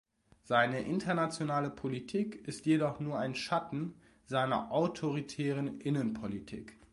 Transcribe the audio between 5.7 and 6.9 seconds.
Innenpolitik.